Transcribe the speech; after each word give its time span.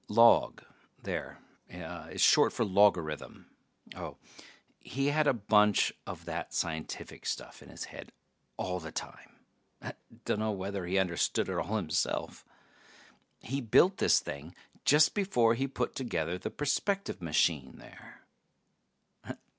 Log, 0.07 0.63
there, 1.03 1.37
is 1.69 2.21
short 2.21 2.51
for 2.51 2.65
logarithm. 2.65 3.45
Oh, 3.95 4.17
he 4.79 5.05
had 5.09 5.27
a 5.27 5.33
bunch 5.35 5.93
of 6.07 6.25
that 6.25 6.55
scientific 6.55 7.23
stuff 7.23 7.61
in 7.61 7.69
his 7.69 7.83
head 7.83 8.11
all 8.57 8.79
the 8.79 8.91
time; 8.91 9.35
dunno 10.25 10.53
whether 10.53 10.87
he 10.87 10.97
understood 10.97 11.49
it 11.49 11.53
all 11.55 11.75
himself. 11.75 12.43
He 13.43 13.61
built 13.61 13.97
this 13.97 14.19
thing 14.19 14.55
just 14.85 15.13
before 15.13 15.53
he 15.53 15.67
put 15.67 15.93
together 15.93 16.39
the 16.39 16.49
perspective 16.49 17.21
machine 17.21 17.77
there. 17.77 18.23